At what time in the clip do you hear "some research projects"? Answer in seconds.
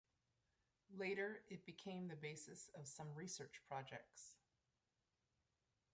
2.87-4.33